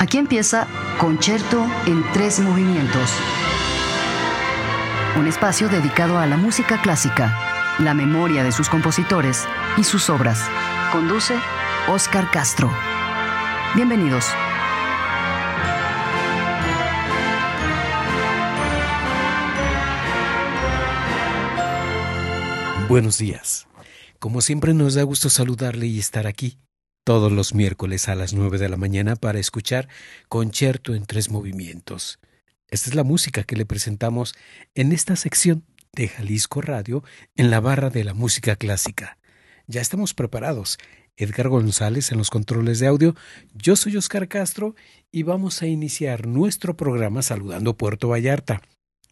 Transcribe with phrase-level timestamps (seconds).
[0.00, 0.66] Aquí empieza
[0.98, 3.10] Concerto en tres movimientos.
[5.18, 9.44] Un espacio dedicado a la música clásica, la memoria de sus compositores
[9.76, 10.40] y sus obras.
[10.90, 11.34] Conduce
[11.86, 12.72] Oscar Castro.
[13.74, 14.24] Bienvenidos.
[22.88, 23.66] Buenos días.
[24.18, 26.56] Como siempre nos da gusto saludarle y estar aquí
[27.04, 29.88] todos los miércoles a las 9 de la mañana para escuchar
[30.28, 32.18] Concierto en tres movimientos.
[32.68, 34.34] Esta es la música que le presentamos
[34.74, 37.02] en esta sección de Jalisco Radio
[37.36, 39.18] en la barra de la música clásica.
[39.66, 40.78] Ya estamos preparados.
[41.16, 43.14] Edgar González en los controles de audio,
[43.52, 44.74] yo soy Oscar Castro
[45.10, 48.62] y vamos a iniciar nuestro programa saludando Puerto Vallarta.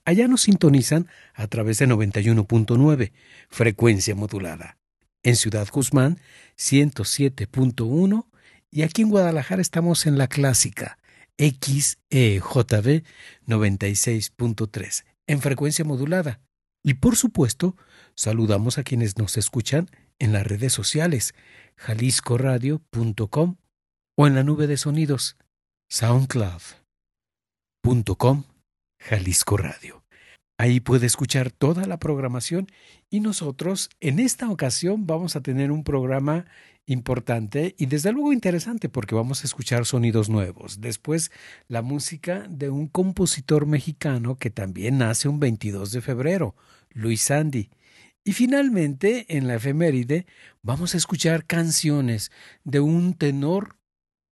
[0.07, 3.13] Allá nos sintonizan a través de 91.9,
[3.51, 4.78] frecuencia modulada
[5.23, 6.19] en Ciudad Guzmán
[6.57, 8.27] 107.1
[8.71, 10.99] y aquí en Guadalajara estamos en la clásica
[11.39, 13.05] XEJB
[13.47, 16.41] 96.3 en frecuencia modulada.
[16.83, 17.77] Y por supuesto,
[18.15, 21.35] saludamos a quienes nos escuchan en las redes sociales
[21.77, 23.57] jaliscoradio.com
[24.17, 25.37] o en la nube de sonidos
[25.89, 28.45] soundcloud.com
[28.99, 30.08] Jalisco Radio.
[30.61, 32.67] Ahí puede escuchar toda la programación
[33.11, 36.47] y nosotros en esta ocasión vamos a tener un programa
[36.85, 40.81] importante y desde luego interesante porque vamos a escuchar sonidos nuevos.
[40.81, 41.31] Después
[41.69, 46.57] la música de un compositor mexicano que también nace un 22 de febrero,
[46.91, 47.71] Luis Sandy.
[48.25, 50.27] Y finalmente en la efeméride
[50.61, 52.33] vamos a escuchar canciones
[52.65, 53.77] de un tenor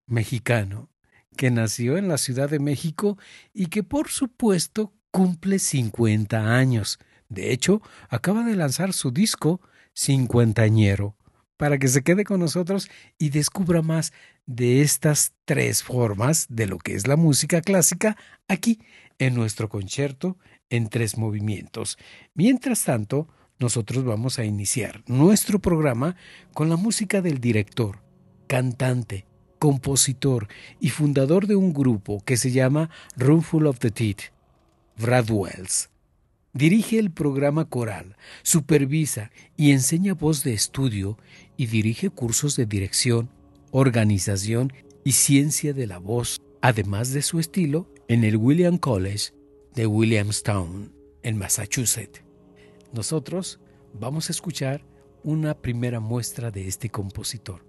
[0.09, 0.91] mexicano
[1.37, 3.17] que nació en la Ciudad de México
[3.55, 6.99] y que por supuesto cumple 50 años.
[7.31, 9.63] De hecho, acaba de lanzar su disco
[9.95, 11.17] cincuentañero
[11.57, 14.13] para que se quede con nosotros y descubra más
[14.45, 18.79] de estas tres formas de lo que es la música clásica aquí
[19.19, 20.37] en nuestro concierto
[20.69, 21.97] en tres movimientos.
[22.35, 23.27] Mientras tanto,
[23.59, 26.17] nosotros vamos a iniciar nuestro programa
[26.53, 28.03] con la música del director,
[28.49, 29.25] cantante,
[29.59, 30.49] compositor
[30.79, 34.36] y fundador de un grupo que se llama Roomful of the Teeth
[34.99, 35.91] Brad Wells.
[36.55, 41.19] Dirige el programa coral, supervisa y enseña voz de estudio
[41.59, 43.29] y dirige cursos de dirección,
[43.73, 44.73] organización
[45.05, 49.35] y ciencia de la voz, además de su estilo, en el William College
[49.75, 52.23] de Williamstown, en Massachusetts.
[52.93, 53.61] Nosotros
[53.93, 54.83] vamos a escuchar
[55.23, 57.67] una primera muestra de este compositor,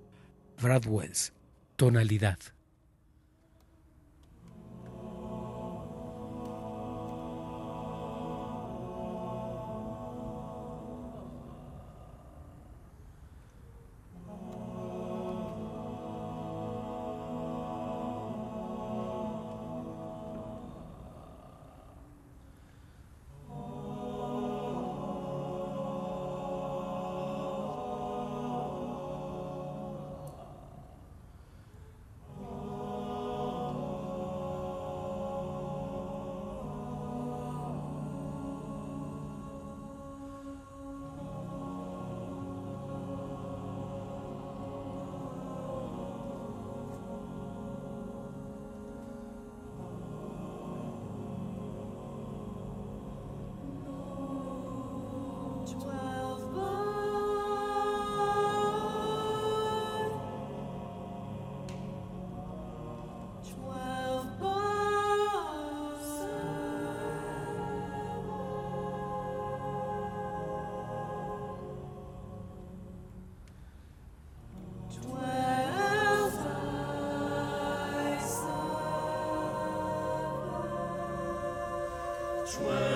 [0.61, 1.33] Brad Wells,
[1.75, 2.39] tonalidad.
[82.59, 82.86] world.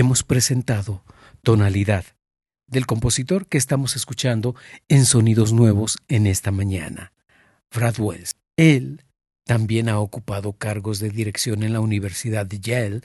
[0.00, 1.04] Hemos presentado
[1.42, 2.04] Tonalidad
[2.66, 4.54] del compositor que estamos escuchando
[4.88, 7.12] en Sonidos Nuevos en esta mañana,
[7.70, 8.32] Brad Wells.
[8.56, 9.04] Él
[9.44, 13.00] también ha ocupado cargos de dirección en la Universidad de Yale,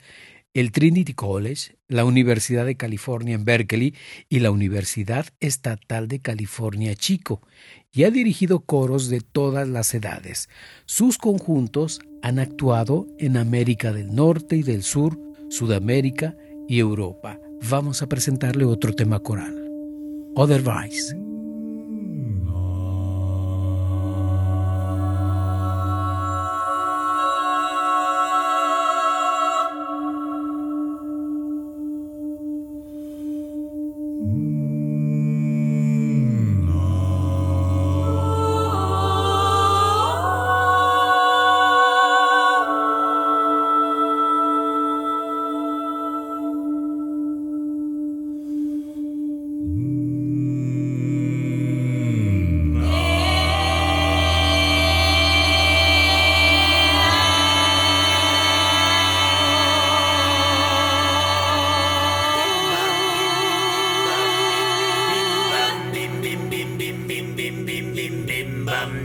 [0.54, 3.94] el Trinity College, la Universidad de California en Berkeley
[4.30, 7.42] y la Universidad Estatal de California Chico,
[7.92, 10.48] y ha dirigido coros de todas las edades.
[10.86, 16.36] Sus conjuntos han actuado en América del Norte y del Sur, Sudamérica
[16.68, 17.40] y Europa.
[17.68, 19.54] Vamos a presentarle otro tema coral.
[20.34, 21.25] Otherwise.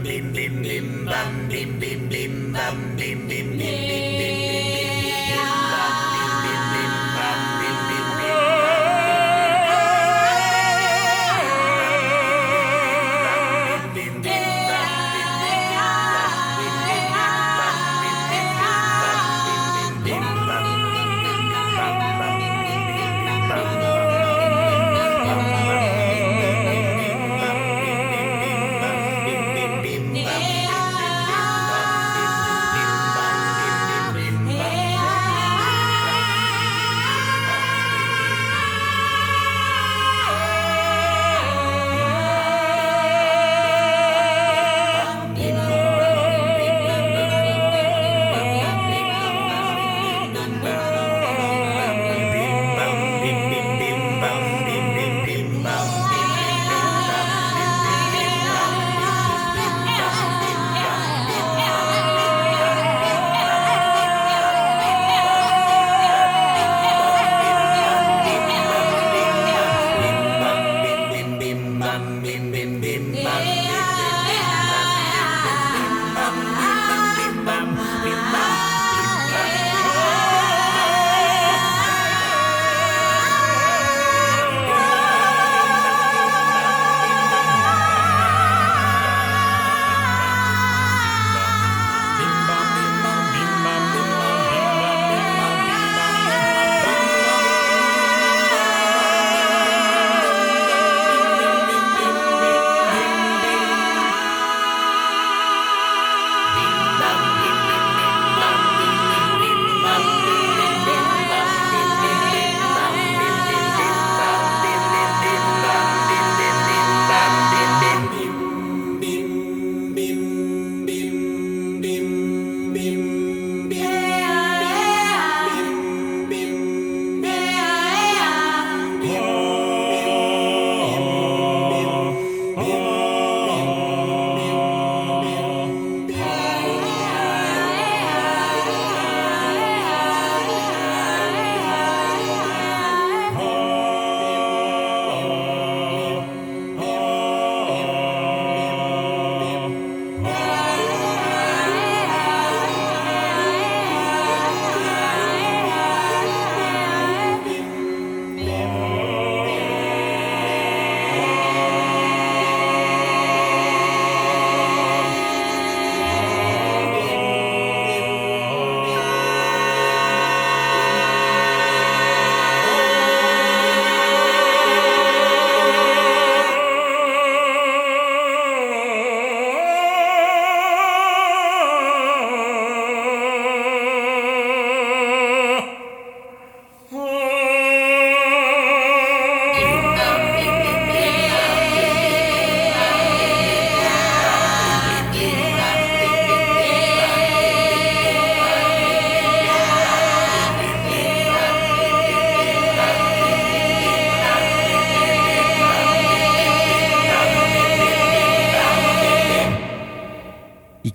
[0.04, 3.91] bim bim bim bam bim bim bim bam bim bim bim.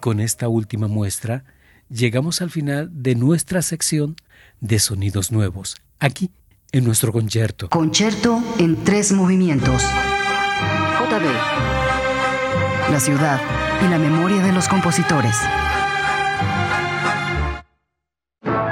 [0.07, 1.43] Con esta última muestra,
[1.89, 4.15] llegamos al final de nuestra sección
[4.61, 6.31] de sonidos nuevos, aquí
[6.71, 7.67] en nuestro concierto.
[7.67, 9.83] Concierto en tres movimientos.
[9.83, 11.25] JB.
[12.89, 13.41] La ciudad
[13.85, 15.35] y la memoria de los compositores.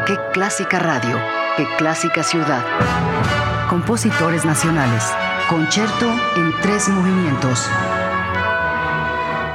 [0.08, 1.20] Qué clásica radio,
[1.58, 2.64] qué clásica ciudad.
[3.70, 5.04] Compositores nacionales.
[5.50, 7.68] Concierto en tres movimientos.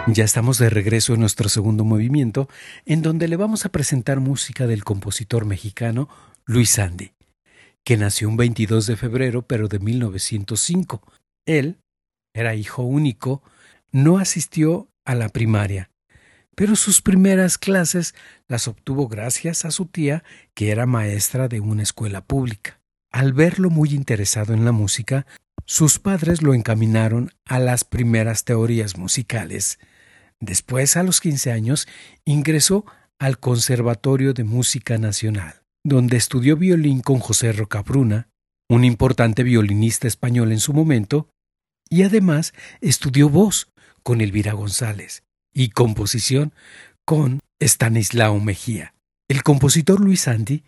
[0.06, 2.48] Ya estamos de regreso en nuestro segundo movimiento,
[2.86, 6.08] en donde le vamos a presentar música del compositor mexicano
[6.46, 7.12] Luis Sandy,
[7.84, 11.02] que nació un 22 de febrero pero de 1905.
[11.46, 11.78] Él
[12.34, 13.42] era hijo único,
[13.92, 15.90] no asistió a la primaria,
[16.56, 18.14] pero sus primeras clases
[18.48, 22.80] las obtuvo gracias a su tía, que era maestra de una escuela pública.
[23.12, 25.26] Al verlo muy interesado en la música,
[25.66, 29.78] sus padres lo encaminaron a las primeras teorías musicales
[30.40, 31.86] Después, a los 15 años,
[32.24, 32.86] ingresó
[33.18, 38.28] al Conservatorio de Música Nacional, donde estudió violín con José Rocabruna,
[38.68, 41.28] un importante violinista español en su momento,
[41.90, 43.68] y además estudió voz
[44.02, 46.54] con Elvira González y composición
[47.04, 48.94] con Stanislao Mejía.
[49.28, 50.64] El compositor Luis Sandy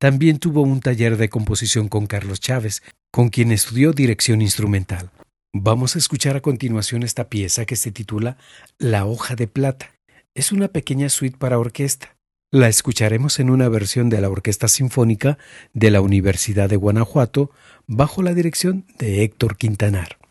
[0.00, 5.10] también tuvo un taller de composición con Carlos Chávez, con quien estudió dirección instrumental.
[5.54, 8.38] Vamos a escuchar a continuación esta pieza que se titula
[8.78, 9.90] La hoja de plata.
[10.34, 12.16] Es una pequeña suite para orquesta.
[12.50, 15.36] La escucharemos en una versión de la Orquesta Sinfónica
[15.74, 17.50] de la Universidad de Guanajuato
[17.86, 20.21] bajo la dirección de Héctor Quintanar.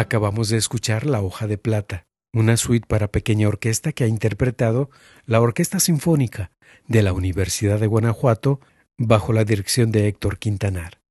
[0.00, 4.88] Acabamos de escuchar La hoja de plata, una suite para pequeña orquesta que ha interpretado
[5.26, 6.52] la Orquesta Sinfónica
[6.88, 8.60] de la Universidad de Guanajuato
[8.96, 11.02] bajo la dirección de Héctor Quintanar.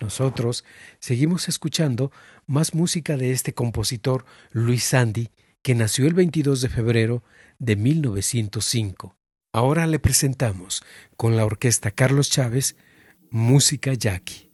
[0.00, 0.66] Nosotros
[1.00, 2.12] seguimos escuchando
[2.46, 5.30] más música de este compositor Luis Sandy,
[5.62, 7.22] que nació el 22 de febrero
[7.58, 9.16] de 1905.
[9.54, 10.82] Ahora le presentamos
[11.16, 12.76] con la orquesta Carlos Chávez
[13.30, 14.45] Música Jackie.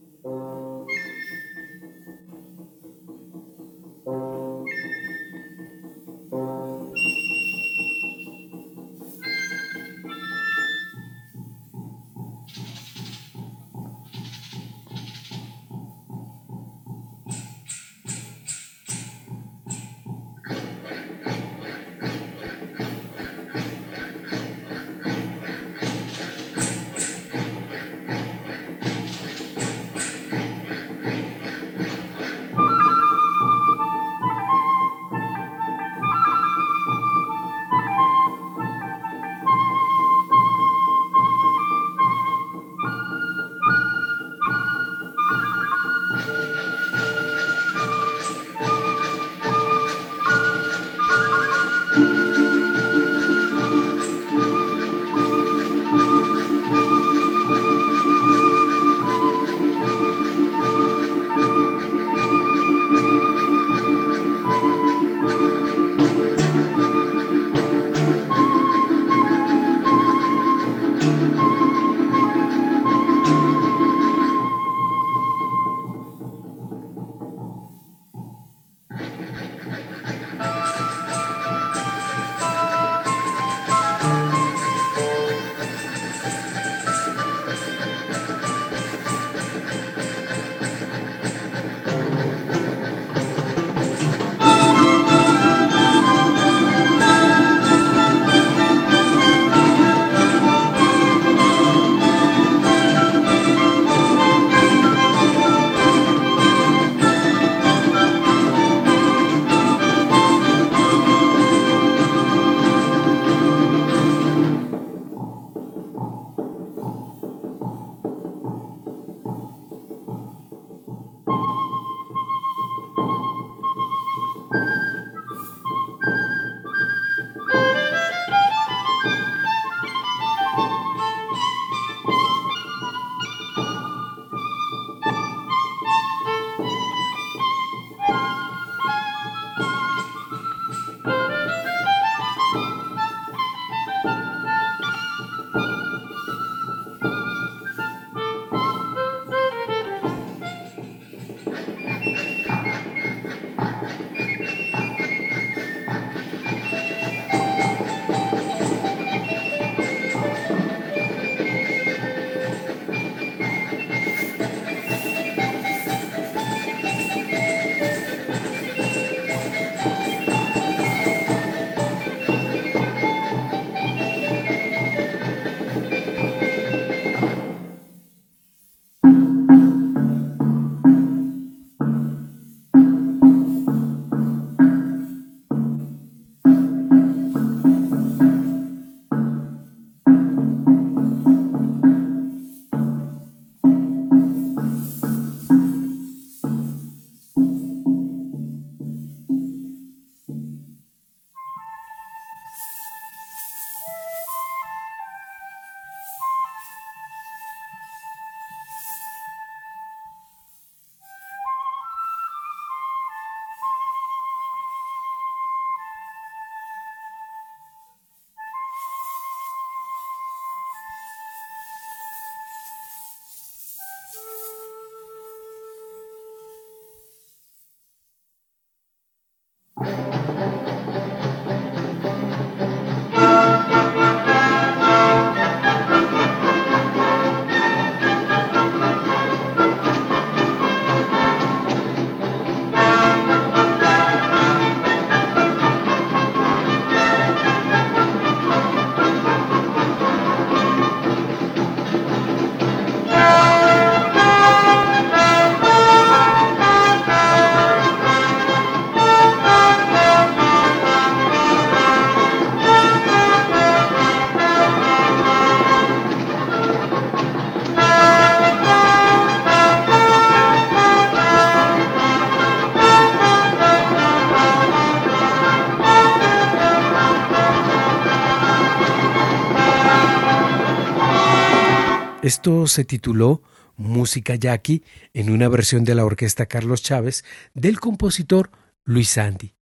[282.33, 283.43] Esto se tituló
[283.77, 284.81] Música Yaqui
[285.13, 288.49] en una versión de la orquesta Carlos Chávez del compositor
[288.85, 289.53] Luis Andy,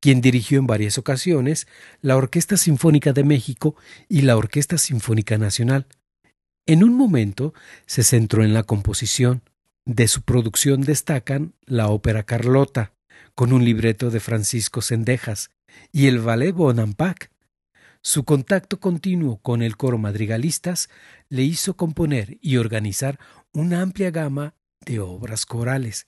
[0.00, 1.68] quien dirigió en varias ocasiones
[2.00, 3.76] la Orquesta Sinfónica de México
[4.08, 5.86] y la Orquesta Sinfónica Nacional.
[6.66, 7.54] En un momento
[7.86, 9.42] se centró en la composición.
[9.84, 12.92] De su producción destacan la ópera Carlota,
[13.36, 15.50] con un libreto de Francisco Sendejas,
[15.92, 17.30] y el ballet Bonampak.
[18.08, 20.88] Su contacto continuo con el coro madrigalistas
[21.28, 23.18] le hizo componer y organizar
[23.52, 26.06] una amplia gama de obras corales.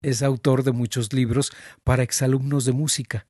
[0.00, 1.50] Es autor de muchos libros
[1.82, 3.26] para exalumnos de música.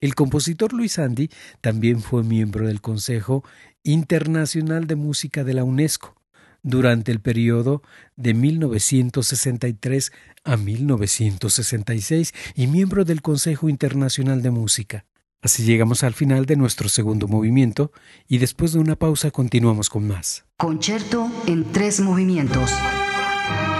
[0.00, 3.44] El compositor Luis Andy también fue miembro del Consejo
[3.84, 6.20] Internacional de Música de la UNESCO
[6.64, 7.80] durante el periodo
[8.16, 10.10] de 1963
[10.42, 15.06] a 1966 y miembro del Consejo Internacional de Música.
[15.42, 17.92] Así llegamos al final de nuestro segundo movimiento
[18.28, 20.44] y después de una pausa continuamos con más.
[20.58, 22.70] Concierto en tres movimientos.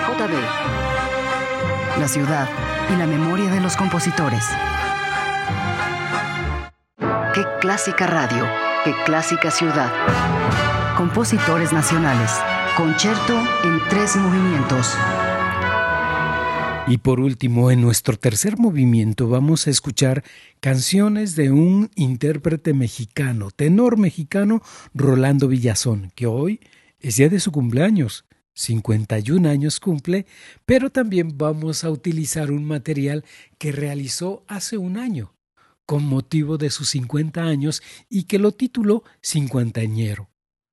[0.08, 0.32] JB.
[1.98, 2.48] La ciudad
[2.90, 4.42] y la memoria de los compositores.
[7.34, 8.46] Qué clásica radio,
[8.84, 9.92] qué clásica ciudad.
[10.96, 12.30] Compositores nacionales.
[12.74, 14.96] Concierto en tres movimientos.
[16.90, 20.24] Y por último, en nuestro tercer movimiento vamos a escuchar
[20.58, 24.60] canciones de un intérprete mexicano, tenor mexicano
[24.92, 26.58] Rolando Villazón, que hoy
[26.98, 28.24] es día de su cumpleaños.
[28.54, 30.26] 51 años cumple,
[30.66, 33.24] pero también vamos a utilizar un material
[33.56, 35.32] que realizó hace un año,
[35.86, 40.29] con motivo de sus 50 años y que lo tituló Cincuentañero.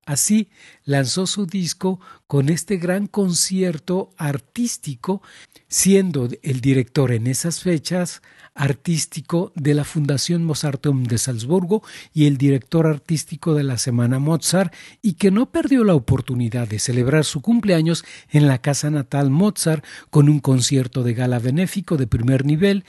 [0.08, 0.48] Así
[0.86, 5.22] lanzó su disco con este gran concierto artístico,
[5.68, 8.22] siendo el director en esas fechas
[8.56, 11.84] artístico de la Fundación Mozarteum de Salzburgo
[12.14, 16.80] y el director artístico de la Semana Mozart, y que no perdió la oportunidad de
[16.80, 22.08] celebrar su cumpleaños en la casa natal Mozart con un concierto de gala benéfico de
[22.08, 22.86] primer nivel,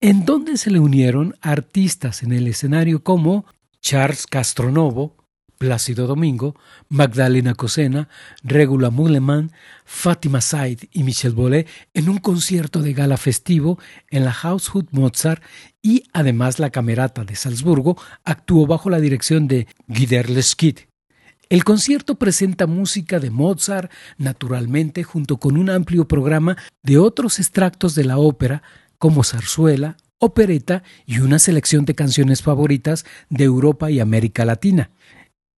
[0.00, 3.46] en donde se le unieron artistas en el escenario como
[3.80, 5.21] Charles Castronovo,
[5.62, 6.56] Plácido Domingo,
[6.88, 8.08] Magdalena Cosena,
[8.42, 9.52] Regula Muleman,
[9.84, 13.78] Fátima Said y Michel Bolé en un concierto de gala festivo
[14.10, 15.40] en la Haushut Mozart
[15.80, 20.78] y además la Camerata de Salzburgo actuó bajo la dirección de Guider Leskid.
[21.48, 27.94] El concierto presenta música de Mozart, naturalmente, junto con un amplio programa de otros extractos
[27.94, 28.64] de la ópera,
[28.98, 34.90] como zarzuela, opereta y una selección de canciones favoritas de Europa y América Latina.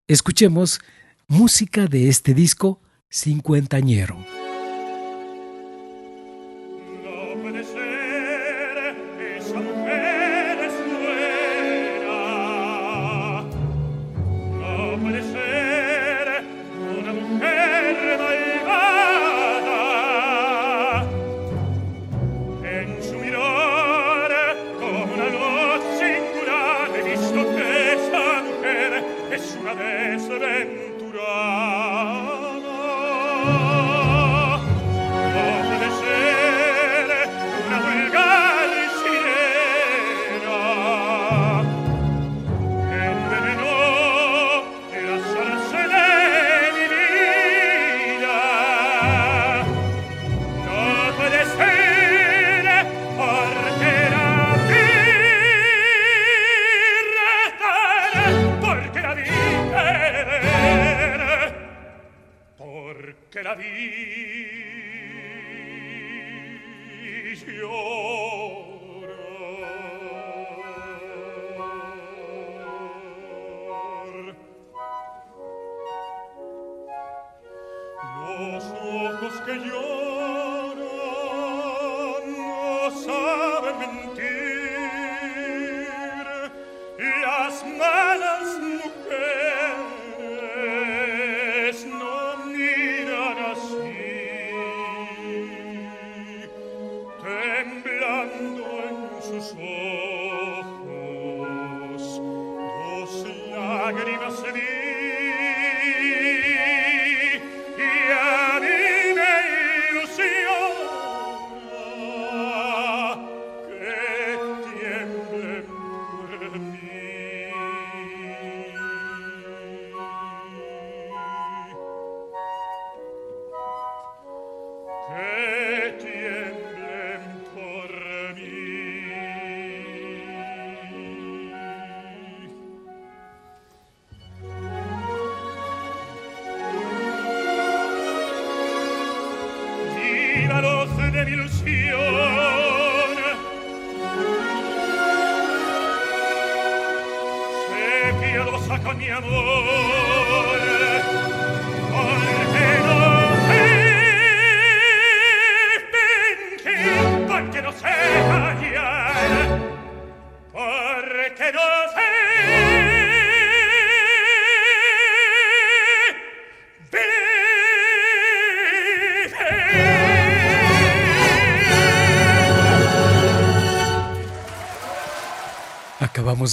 [0.07, 0.81] Escuchemos
[1.27, 2.79] música de este disco
[3.09, 4.44] cincuentañero.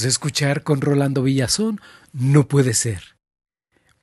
[0.01, 1.79] De escuchar con Rolando Villazón
[2.15, 3.19] No puede ser.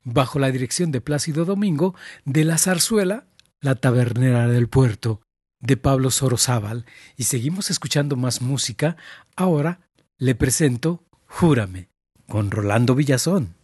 [0.04, 3.26] Bajo la dirección de Plácido Domingo, de la zarzuela
[3.60, 5.20] La tabernera del puerto,
[5.58, 6.86] de Pablo Sorozábal.
[7.16, 8.96] Y seguimos escuchando más música.
[9.34, 9.80] Ahora
[10.16, 11.88] le presento Júrame,
[12.28, 13.56] con Rolando Villazón.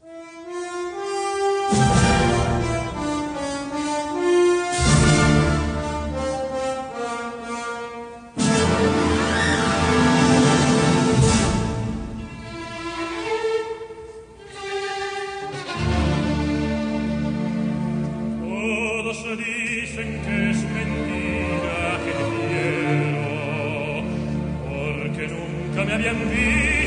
[25.97, 26.86] abbiamo visto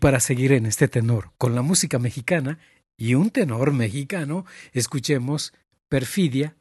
[0.00, 2.58] para seguir en este tenor con la música mexicana
[2.96, 5.52] y un tenor mexicano, escuchemos
[5.88, 6.56] Perfidia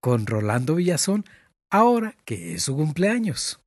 [0.00, 1.24] con Rolando Villazón,
[1.70, 3.60] ahora que es su cumpleaños.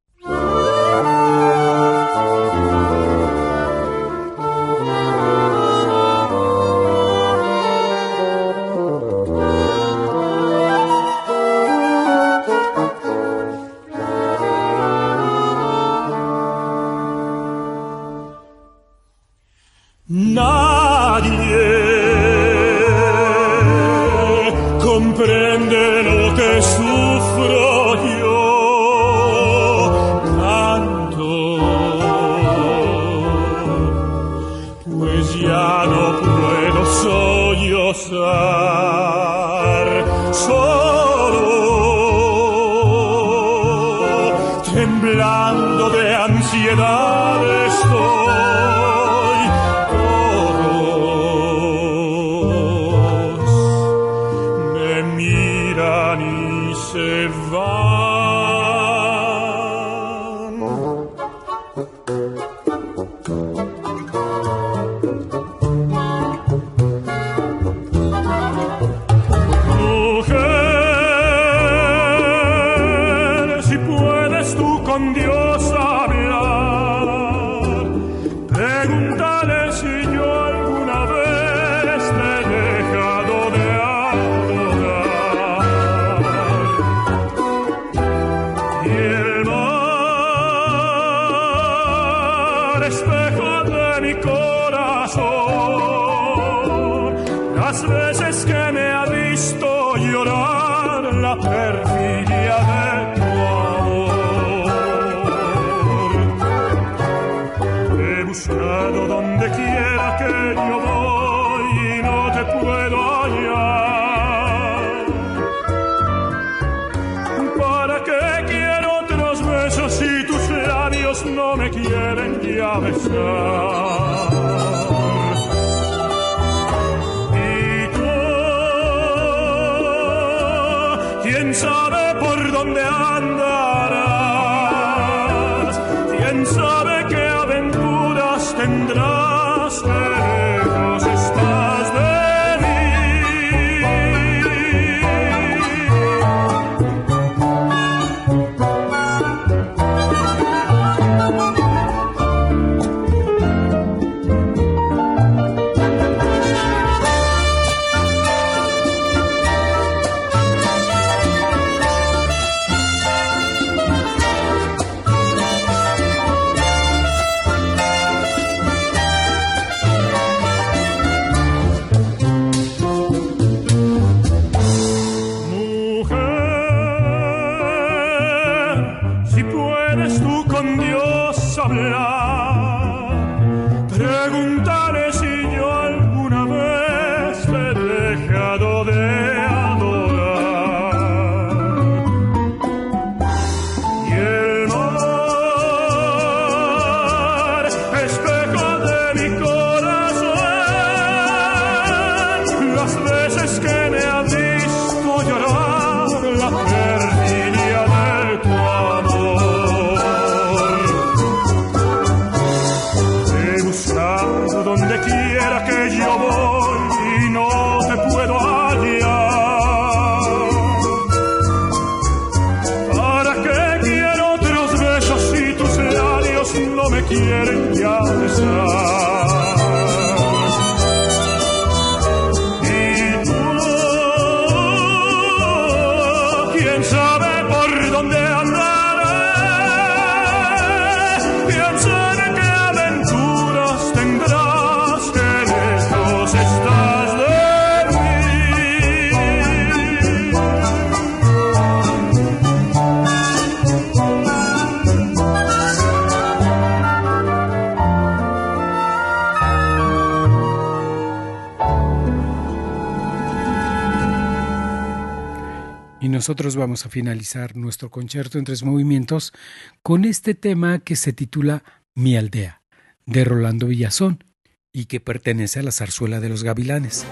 [266.23, 269.33] Nosotros vamos a finalizar nuestro concierto en tres movimientos
[269.81, 271.65] con este tema que se titula
[271.95, 272.61] Mi aldea,
[273.05, 274.23] de Rolando Villazón,
[274.71, 277.05] y que pertenece a la zarzuela de los gavilanes.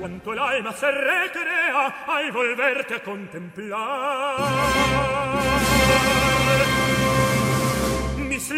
[0.00, 4.36] tanto el alma se recrea al volverte a contemplar.
[8.16, 8.48] Mis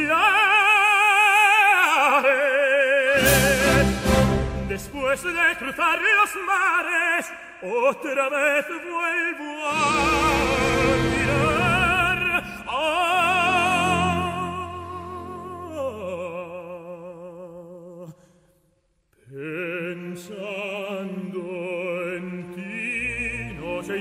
[2.23, 3.85] cruzaré
[4.69, 9.69] Después de cruzar los mares Otra vez vuelvo a
[11.11, 12.45] mirar.
[12.69, 13.03] Ah,
[19.29, 21.43] Pensando
[22.17, 23.97] en ti, no sé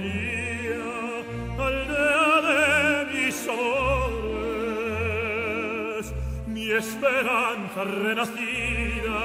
[6.75, 9.21] ogni speranza renascida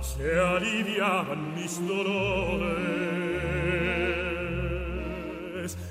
[0.00, 2.56] se aliviaban mis dolores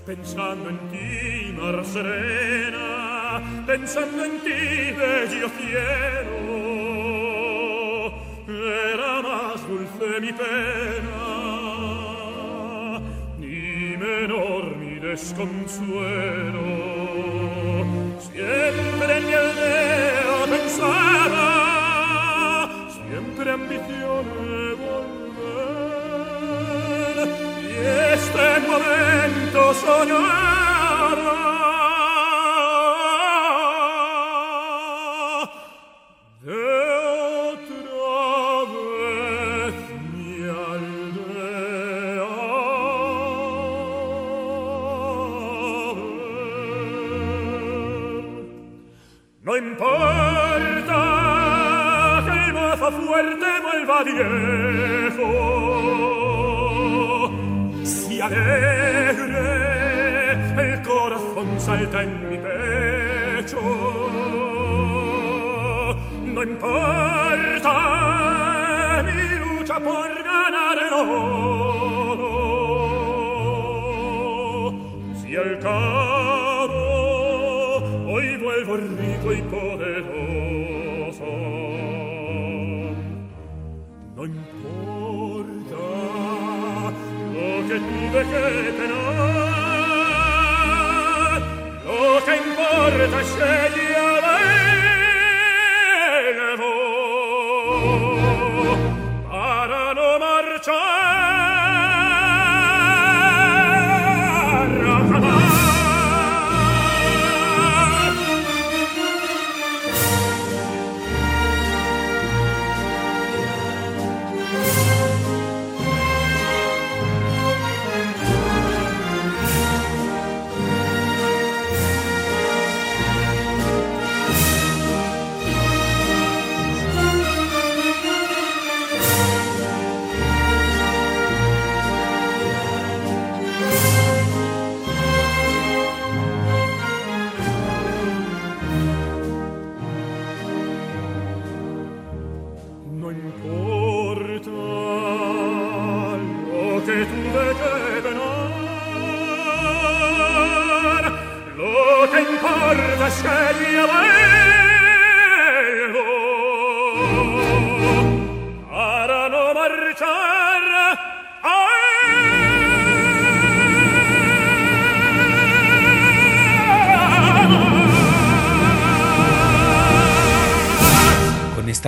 [0.05, 6.63] pensando en ti mar serena pensando en ti bello cielo
[8.47, 11.25] era más dulce mi pena
[13.39, 16.94] ni menor mi desconsuelo.
[23.55, 25.55] Ambición de volver,
[27.63, 27.73] y
[28.13, 30.54] este momento soñaba.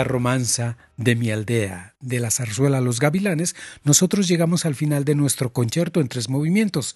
[0.04, 5.54] Romanza de mi aldea, de la zarzuela Los Gavilanes, nosotros llegamos al final de nuestro
[5.54, 6.96] concierto en tres movimientos.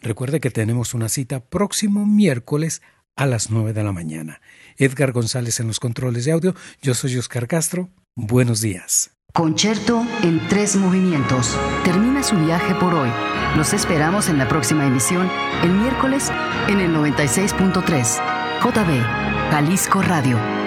[0.00, 2.82] Recuerde que tenemos una cita próximo miércoles
[3.16, 4.40] a las 9 de la mañana.
[4.76, 7.90] Edgar González en los controles de audio, yo soy Oscar Castro.
[8.14, 9.10] Buenos días.
[9.32, 11.56] Concierto en tres movimientos.
[11.84, 13.08] Termina su viaje por hoy.
[13.56, 15.30] Los esperamos en la próxima emisión,
[15.62, 16.30] el miércoles,
[16.68, 18.20] en el 96.3.
[18.62, 20.62] JB, Jalisco Radio